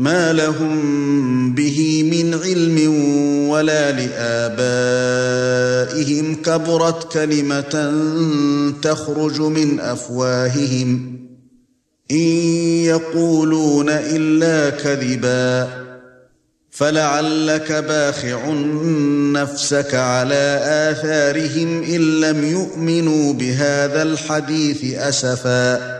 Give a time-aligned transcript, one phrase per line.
[0.00, 2.94] ما لهم به من علم
[3.48, 5.54] ولا لآبائهم
[6.34, 7.92] كبرت كلمة
[8.82, 11.18] تخرج من أفواههم
[12.10, 12.16] إن
[12.84, 15.68] يقولون إلا كذبا
[16.70, 18.52] فلعلك باخع
[19.32, 20.60] نفسك على
[20.90, 25.99] آثارهم إن لم يؤمنوا بهذا الحديث أسفاً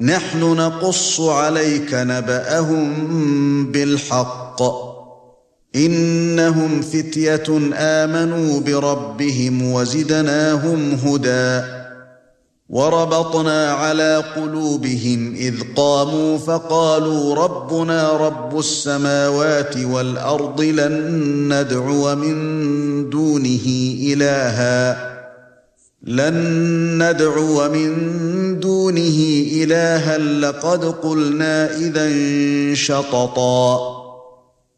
[0.00, 2.92] نحن نقص عليك نبأهم
[3.72, 4.62] بالحق.
[5.76, 11.66] إنهم فتية آمنوا بربهم وزدناهم هدى.
[12.68, 21.04] وربطنا على قلوبهم إذ قاموا فقالوا ربنا رب السماوات والأرض لن
[21.52, 25.15] ندعو من دونه إلها.
[26.06, 32.10] لن ندعو من دونه إلها لقد قلنا إذا
[32.74, 33.96] شططا.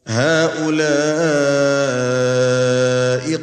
[0.07, 0.79] هؤلاء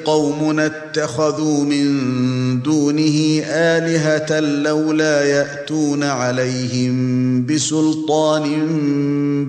[0.05, 8.47] قوم اتخذوا من دونه آلهة لولا يأتون عليهم بسلطان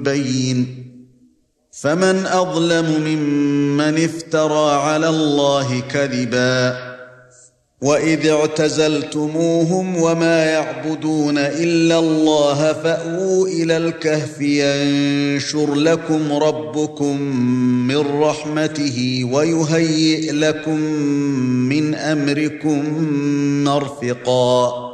[0.03, 0.87] بين.
[1.71, 6.86] فمن أظلم ممن افترى على الله كذبا.
[7.81, 17.21] واذ اعتزلتموهم وما يعبدون الا الله فاووا إلى الكهف ينشر لكم ربكم
[17.87, 20.79] من رحمته ويهيئ لكم
[21.69, 23.03] من امركم
[23.63, 24.86] مرفقا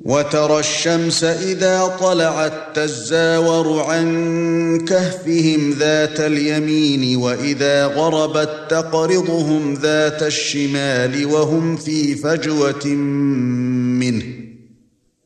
[0.00, 11.76] وترى الشمس إذا طلعت تزاور عن كهفهم ذات اليمين وإذا غربت تقرضهم ذات الشمال وهم
[11.76, 14.22] في فجوة منه.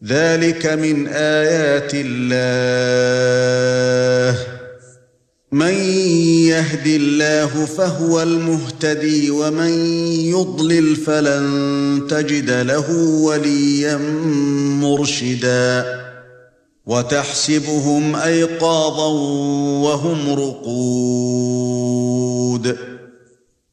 [0.05, 3.21] ذلك من آيات الله.
[5.53, 5.75] من
[6.47, 9.71] يهد الله فهو المهتدي ومن
[10.25, 13.97] يضلل فلن تجد له وليا
[14.81, 16.00] مرشدا
[16.87, 19.06] وتحسبهم أيقاظا
[19.83, 21.71] وهم رقود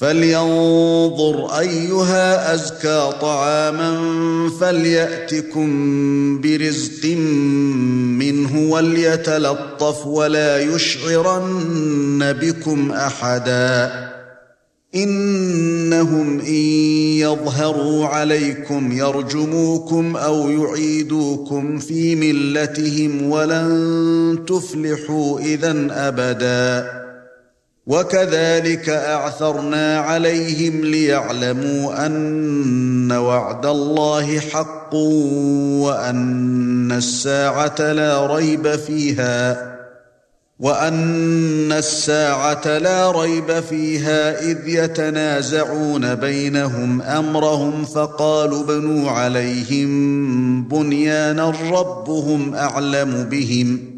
[0.00, 4.00] فلينظر أيها أزكى طعاما
[4.60, 5.70] فليأتكم
[6.40, 7.04] برزق
[8.18, 14.08] منه وليتلطف ولا يشعرن بكم أحدا
[14.94, 16.54] إنهم إن
[17.18, 27.07] يظهروا عليكم يرجموكم أو يعيدوكم في ملتهم ولن تفلحوا إذا أبدا
[27.88, 34.94] وكذلك أعثرنا عليهم ليعلموا أن وعد الله حق
[35.84, 39.68] وأن الساعة لا ريب فيها
[40.58, 49.88] وأن الساعة لا ريب فيها إذ يتنازعون بينهم أمرهم فقالوا بنوا عليهم
[50.68, 53.97] بنيانا ربهم أعلم بهم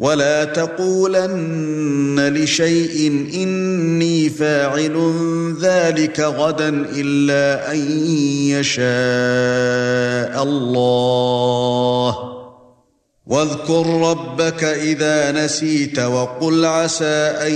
[0.00, 5.14] ولا تقولن لشيء اني فاعل
[5.60, 7.78] ذلك غدا الا ان
[8.48, 8.82] يشاء
[10.42, 12.16] الله
[13.26, 17.52] واذكر ربك اذا نسيت وقل عسى ان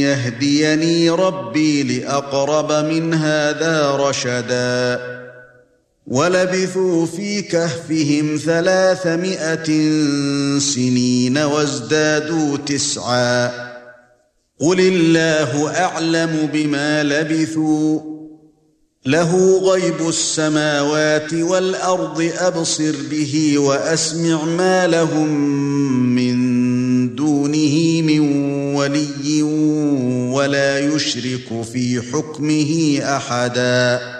[0.00, 5.00] يهديني ربي لاقرب من هذا رشدا
[6.10, 9.64] ولبثوا في كهفهم ثلاثمائة
[10.58, 13.46] سنين وازدادوا تسعا.
[14.60, 18.00] قل الله أعلم بما لبثوا.
[19.06, 25.28] له غيب السماوات والأرض أبصر به وأسمع ما لهم
[26.14, 28.20] من دونه من
[28.74, 29.42] ولي
[30.32, 34.19] ولا يشرك في حكمه أحدا.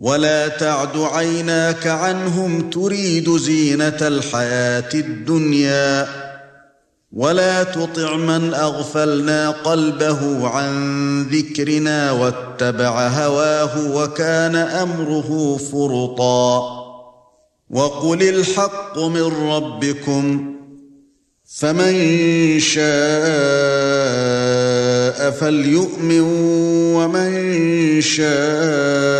[0.00, 6.08] ولا تعد عيناك عنهم تريد زينه الحياة الدنيا
[7.12, 16.80] ولا تطع من اغفلنا قلبه عن ذكرنا واتبع هواه وكان امره فرطا
[17.70, 20.54] وقل الحق من ربكم
[21.56, 22.80] فمن شاء
[25.30, 26.20] فليؤمن
[26.94, 29.19] ومن شاء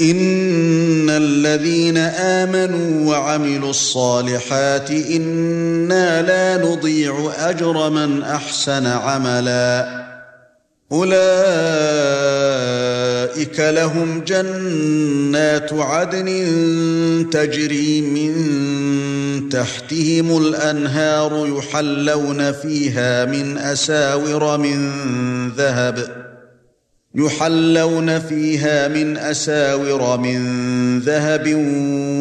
[0.00, 10.06] ان الذين امنوا وعملوا الصالحات أنا لا نضيع اجر من احسن عملا
[10.92, 11.20] اولئك
[13.60, 16.26] لهم جنات عدن
[17.32, 24.92] تجري من تحتهم الانهار يحلون فيها من اساور من
[25.50, 26.25] ذهب
[27.16, 31.54] يحلون فيها من أساور من ذهب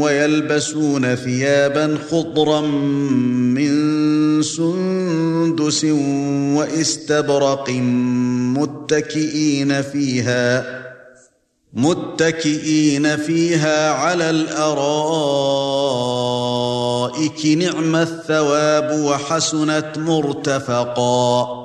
[0.01, 3.71] ويلبسون ثيابا خضرا من
[4.41, 5.85] سندس
[6.55, 7.69] واستبرق
[8.57, 10.65] متكئين فيها
[11.73, 15.05] متكئين فيها على الأرائك
[17.45, 21.64] نعم الثواب وحسنت مرتفقا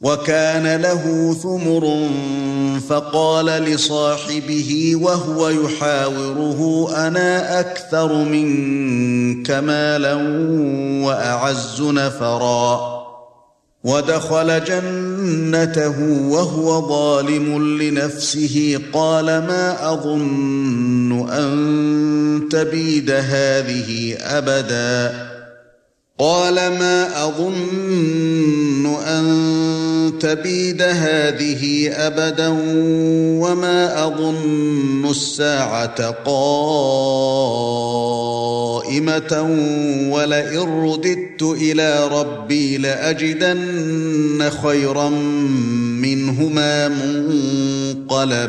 [0.00, 2.08] وكان له ثمر
[2.88, 10.14] فقال لصاحبه وهو يحاوره أنا أكثر منك مالا
[11.06, 12.98] وأعز نفرا.
[13.84, 25.28] ودخل جنته وهو ظالم لنفسه قال ما أظن أن تبيد هذه أبدا.
[26.18, 29.57] قال ما أظن أن
[30.10, 32.48] تبيد هذه أبدا
[33.42, 36.68] وما أظن الساعة قائمة
[40.10, 45.08] ولئن رددت إلى ربي لأجدن خيرا
[46.00, 46.88] منهما
[48.08, 48.48] منقلبا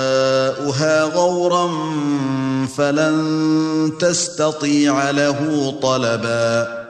[0.61, 1.67] ماؤها غورا
[2.77, 6.81] فلن تستطيع له طلبا.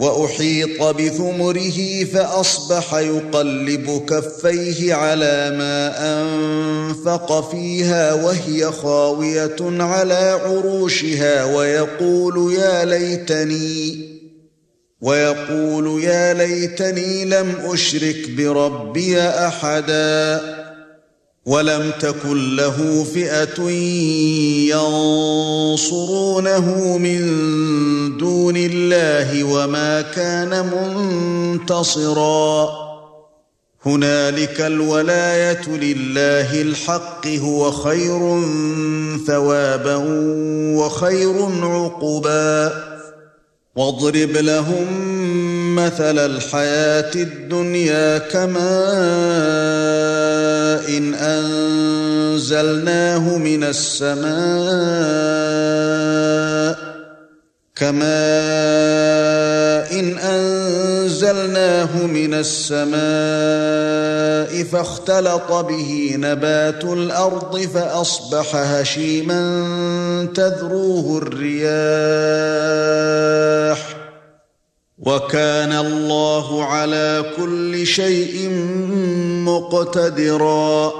[0.00, 5.92] وأحيط بثمره فأصبح يقلب كفيه على ما
[6.22, 14.10] أنفق فيها وهي خاوية على عروشها ويقول يا ليتني
[15.00, 20.59] ويقول يا ليتني لم أشرك بربي أحدا.
[21.46, 23.70] ولم تكن له فئة
[25.70, 27.20] ينصرونه من
[28.18, 30.70] دون الله وما كان
[31.56, 32.70] منتصرا.
[33.86, 38.42] هنالك الولاية لله الحق هو خير
[39.26, 39.96] ثوابا
[40.76, 42.72] وخير عقبا.
[43.76, 45.19] واضرب لهم
[45.76, 48.60] مثل الحياة الدنيا كماء
[50.88, 51.14] إن
[52.34, 54.30] أنزلناه من السماء
[57.76, 58.00] كماء
[60.00, 63.00] إن أنزلناه من السماء
[64.64, 69.40] فاختلط به نبات الأرض فأصبح هشيما
[70.34, 71.70] تذروه الرياح
[75.00, 78.50] وكان الله على كل شيء
[79.44, 80.92] مقتدرا.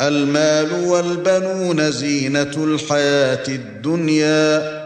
[0.00, 4.78] المال والبنون زينة الحياة الدنيا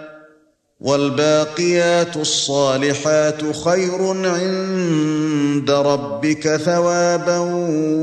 [0.81, 7.39] والباقيات الصالحات خير عند ربك ثوابا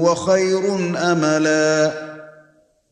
[0.01, 0.75] وخير
[1.12, 2.09] أملا.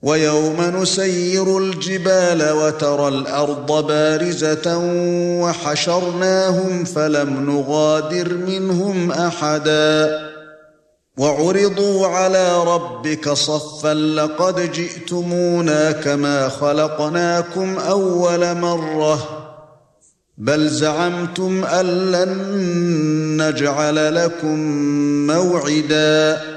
[0.08, 4.78] ويوم نسير الجبال وترى الأرض بارزة
[5.42, 10.20] وحشرناهم فلم نغادر منهم أحدا.
[11.18, 19.28] وعرضوا على ربك صفا لقد جئتمونا كما خلقناكم أول مرة.
[20.38, 22.38] بل زعمتم أن لن
[23.42, 24.58] نجعل لكم
[25.28, 26.57] موعدا.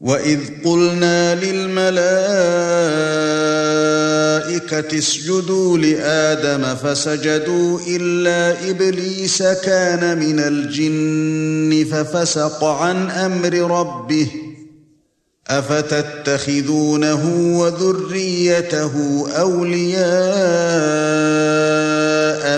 [0.00, 2.00] وإذ قلنا للملائكة
[4.98, 14.28] اسجدوا لآدم فسجدوا إلا إبليس كان من الجن ففسق عن أمر ربه
[15.48, 17.22] افتتخذونه
[17.60, 18.92] وذريته
[19.36, 20.00] اولياء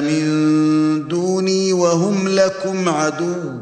[0.00, 3.61] من دوني وهم لكم عدو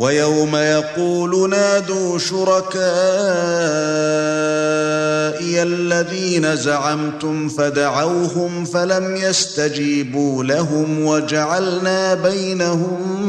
[0.00, 2.82] وَيَوْمَ يَقُولُ نَادُوا شُرَكَائِيَ
[5.62, 13.26] الَّذِينَ زَعَمْتُمْ فَدَعَوْهُمْ فَلَمْ يَسْتَجِيبُوا لَهُمْ وَجَعَلْنَا بَيْنَهُم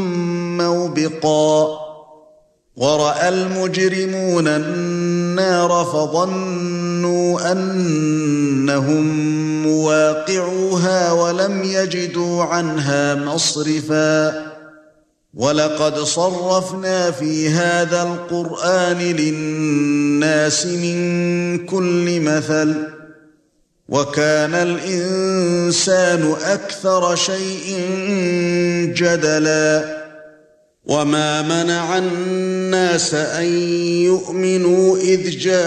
[0.57, 1.67] مَّوْبِقًا
[2.75, 9.03] وَرَأَى الْمُجْرِمُونَ النَّارَ فَظَنُّوا أَنَّهُم
[9.67, 14.50] مُّوَاقِعُوهَا وَلَمْ يَجِدُوا عَنْهَا مَصْرِفًا
[15.33, 22.87] وَلَقَدْ صَرَّفْنَا فِي هَذَا الْقُرْآنِ لِلنَّاسِ مِنْ كُلِّ مَثَلٍ
[23.89, 27.79] وَكَانَ الْإِنسَانُ أَكْثَرَ شَيْءٍ
[28.95, 30.01] جَدَلًا
[30.85, 33.45] وَمَا مَنَعَ النَّاسَ أَن
[34.03, 35.61] يُؤْمِنُوا إِذْ جَاءَهُمُ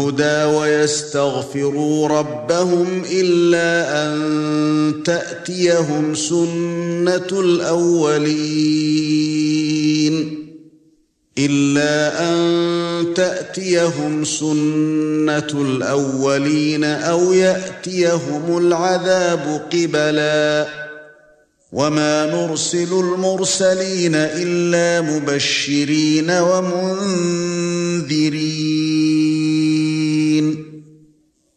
[0.00, 8.30] الْهُدَى وَيَسْتَغْفِرُوا رَبَّهُمْ إِلَّا أَن تَأْتِيَهُمْ سُنَّةُ الْأَوَّلِينَ.
[11.38, 20.68] إِلَّا أَن تَأْتِيَهُمْ سُنَّةُ الْأَوَّلِينَ أَوْ يَأْتِيَهُمُ الْعَذَابُ قِبَلًا.
[21.72, 27.20] وَمَا نُرْسِلُ الْمُرْسَلِينَ إِلَّا مُبَشِّرِينَ وَمُنذِرِينَ.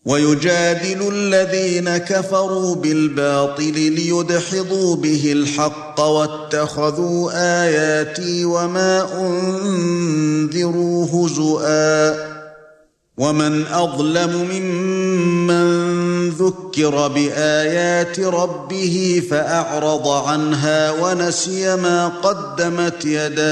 [0.05, 7.31] وَيُجَادِلُ الَّذِينَ كَفَرُوا بِالْبَاطِلِ لِيُدْحِضُوا بِهِ الْحَقَّ وَاتَّخَذُوا
[7.63, 12.33] آيَاتِي وَمَا أُنذِرُوا هُزُوًا
[13.17, 23.43] وَمَنْ أَظْلَمُ مِمَّنْ ذُكِّرَ بِآيَاتِ رَبِّهِ فَأَعْرَضَ عَنْهَا وَنَسِيَ مَا قَدَّمَتْ يَدَاهُ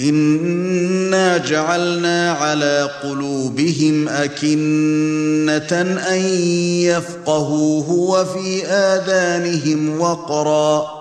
[0.00, 5.72] إِنَّا جَعَلْنَا عَلَى قُلُوبِهِمْ أَكِنَّةً
[6.12, 6.20] أَن
[6.88, 11.00] يَفْقَهُوهُ وَفِي آذَانِهِمْ وَقْرًا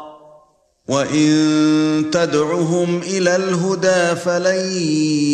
[0.87, 1.29] وَإِن
[2.11, 4.71] تَدْعُهُمْ إِلَى الْهُدَى فَلَن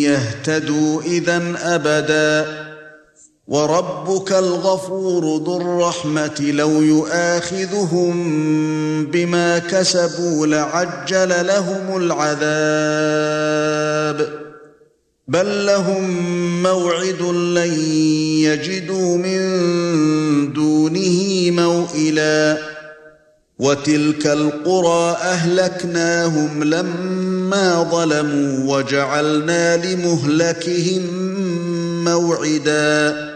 [0.04, 2.55] يَهْتَدُوا إِذًا أَبَدًا
[3.48, 8.14] وَرَبُّكَ الْغَفُورُ ذُو الرَّحْمَةِ لَوْ يُؤَاخِذُهُم
[9.06, 12.46] بِمَا كَسَبُوا لَعَجَّلَ لَهُمُ الْعَذَابَ
[15.28, 16.10] بَل لَّهُم
[16.62, 17.72] مَّوْعِدٌ لَّن
[18.42, 22.58] يَجِدُوا مِن دُونِهِ مَوْئِلًا
[23.58, 31.02] وَتِلْكَ الْقُرَى أَهْلَكْنَاهُمْ لَمَّا ظَلَمُوا وَجَعَلْنَا لِمُهْلِكِهِم
[32.04, 33.35] مَّوْعِدًا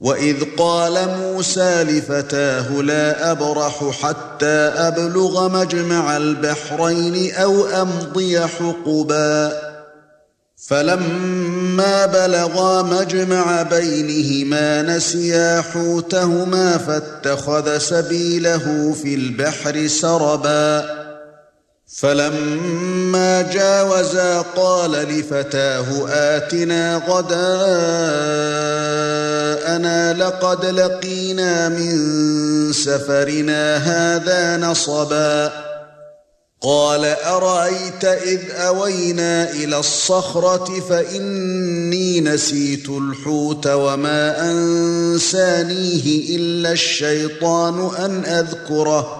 [0.00, 9.52] وَإِذْ قَالَ مُوسَى لِفَتَاهُ لَا أَبْرَحُ حَتَّى أَبْلُغَ مَجْمَعَ الْبَحْرَيْنِ أَوْ أَمْضِيَ حُقُبًا
[10.68, 20.99] فَلَمَّا بَلَغَا مَجْمَعَ بَيْنِهِمَا نَسِيَا حُوتَهُمَا فَاتَّخَذَ سَبِيلَهُ فِي الْبَحْرِ سَرَبًا
[21.96, 27.50] فَلَمَّا جَاوَزَا قَالَ لِفَتَاهُ آتِنَا غَدَاءَنَا
[30.12, 35.52] لَقَدْ لَقِينَا مِنْ سَفَرِنَا هَذَا نَصَبًا.
[36.62, 49.19] قَالَ أَرَأَيْتَ إِذْ أَوَيْنَا إِلَى الصَّخْرَةِ فَإِنِّي نَسِيتُ الْحُوتَ وَمَا أَنسَانِيهِ إِلَّا الشَّيْطَانُ أَنْ أَذْكُرَهُ.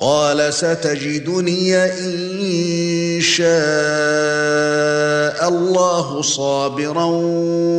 [0.00, 3.46] قال ستجدني إن شاء
[5.48, 7.04] الله صابرا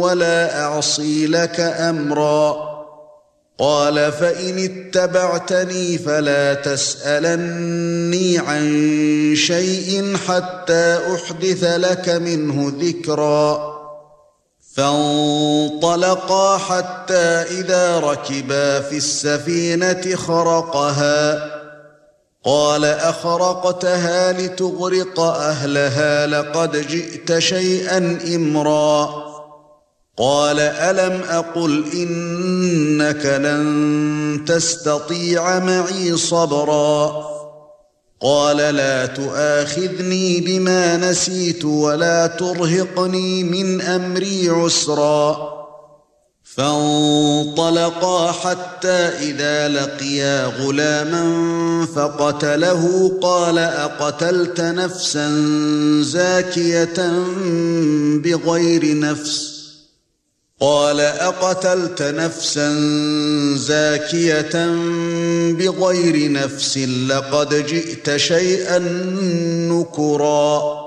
[0.02, 2.68] ولا أعصي لك أمرا.
[3.60, 8.66] قال فإن اتبعتني فلا تسألني عن
[9.36, 13.78] شيء حتى أحدث لك منه ذكرا.
[14.76, 21.57] فانطلقا حتى إذا ركبا في السفينة خرقها.
[22.48, 29.10] قال أخرقتها لتغرق أهلها لقد جئت شيئا إمرا.
[30.18, 37.26] قال ألم أقل إنك لن تستطيع معي صبرا.
[38.22, 45.57] قال لا تؤاخذني بما نسيت ولا ترهقني من أمري عسرا.
[46.58, 55.30] فانطلقا حتى إذا لقيا غلاما فقتله قال أقتلت نفسا
[56.02, 57.12] زاكية
[58.24, 59.58] بغير نفس؟
[60.62, 62.74] قال أقتلت نفسا
[63.56, 64.66] زاكية
[65.52, 68.80] بغير نفس لقد جئت شيئا
[69.70, 70.87] نكرا.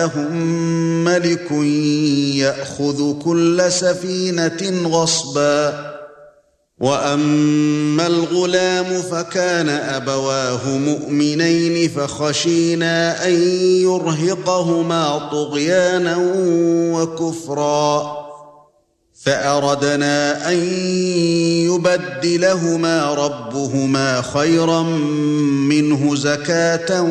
[0.00, 1.50] وراءهم ملك
[2.36, 5.90] يأخذ كل سفينة غصبا.
[6.80, 13.32] وأما الغلام فكان أبواه مؤمنين فخشينا أن
[13.82, 16.16] يرهقهما طغيانا
[16.94, 18.20] وكفرا.
[19.24, 20.58] فأردنا أن
[21.68, 24.82] يبدلهما ربهما خيرا
[25.68, 27.02] منه زكاة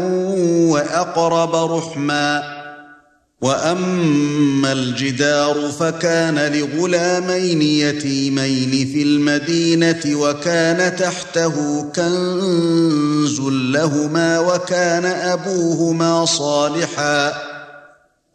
[0.71, 2.58] وأقرب رحما.
[3.41, 17.33] واما الجدار فكان لغلامين يتيمين في المدينة وكان تحته كنز لهما وكان ابوهما صالحا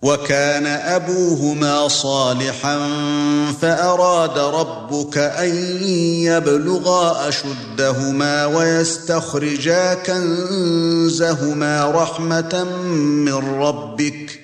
[0.03, 2.79] وكان ابوهما صالحا
[3.63, 5.55] فاراد ربك ان
[6.23, 12.65] يبلغا اشدهما ويستخرجا كنزهما رحمه
[13.25, 14.44] من ربك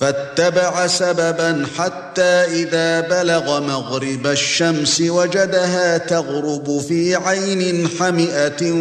[0.00, 8.72] فاتبع سببا حتى إذا بلغ مغرب الشمس وجدها تغرب في عين حمئة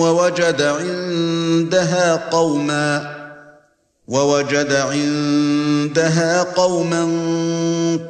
[0.00, 3.16] ووجد عندها قوما
[4.08, 7.04] ووجد عندها قوما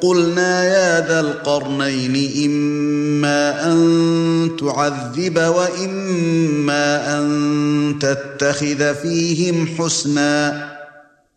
[0.02, 10.75] قلنا يا ذا القرنين إما أن تعذب وإما أن تتخذ فيهم حسنا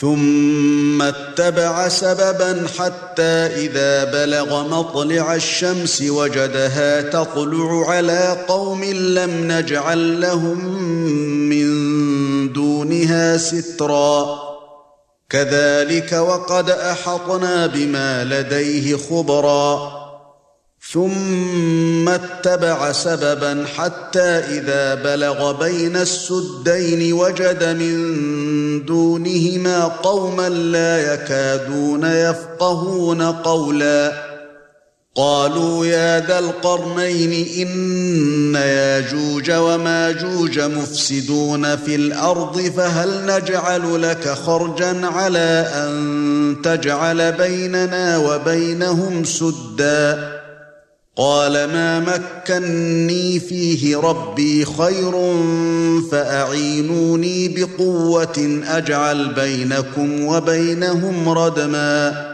[0.00, 10.82] ثم اتبع سببا حتى إذا بلغ مطلع الشمس وجدها تطلع على قوم لم نجعل لهم
[11.48, 11.68] من
[12.52, 14.38] دونها سترا.
[15.30, 19.97] كذلك وقد أحطنا بما لديه خبرا.
[20.92, 33.22] ثم اتبع سببا حتى إذا بلغ بين السدين وجد من دونهما قوما لا يكادون يفقهون
[33.22, 34.28] قولا.
[35.14, 45.70] قالوا يا ذا القرنين إن ياجوج وماجوج مفسدون في الأرض فهل نجعل لك خرجا على
[45.74, 50.37] أن تجعل بيننا وبينهم سدا؟
[51.18, 55.12] قال ما مكنني فيه ربي خير
[56.10, 62.28] فأعينوني بقوة أجعل بينكم وبينهم ردما.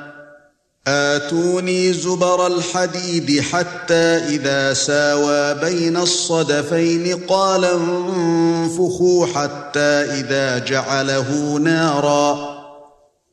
[0.86, 9.80] آتوني زبر الحديد حتى إذا ساوى بين الصدفين قال انفخوا حتى
[10.20, 12.53] إذا جعله نارا.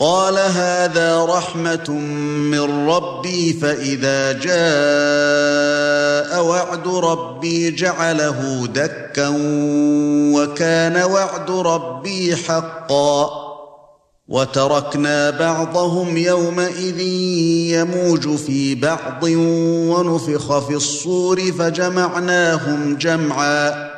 [0.00, 1.90] قال هذا رحمة
[2.50, 4.58] من ربي فإذا جاء
[6.44, 9.28] وعد ربي جعله دكا
[10.34, 13.48] وكان وعد ربي حقا.
[14.28, 17.00] وتركنا بعضهم يومئذ
[17.70, 23.97] يموج في بعض ونفخ في الصور فجمعناهم جمعا.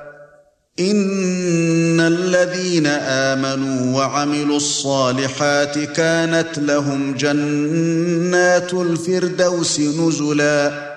[0.81, 10.91] إن الذين آمنوا وعملوا الصالحات كانت لهم جنات الفردوس نزلا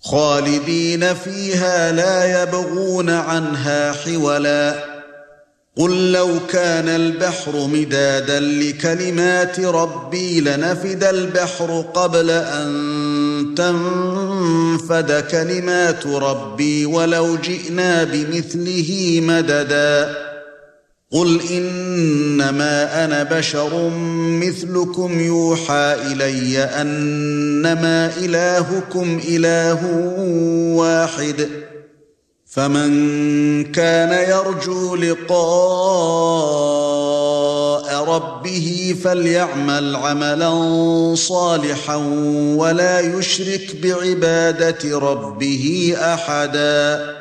[0.00, 4.90] خالدين فيها لا يبغون عنها حولا
[5.76, 13.54] قل لو كان البحر مدادا لكلمات ربي لنفد البحر قبل أن
[14.40, 20.14] تنفد كلمات ربي ولو جئنا بمثله مددا.
[21.12, 29.86] قل إنما أنا بشر مثلكم يوحى إلي أنما إلهكم إله
[30.76, 31.48] واحد.
[32.46, 32.92] فمن
[33.72, 36.40] كان يرجو لقاء
[38.16, 40.52] ربه فليعمل عملا
[41.14, 41.96] صالحا
[42.56, 47.19] ولا يشرك بعبادة ربه أحدا.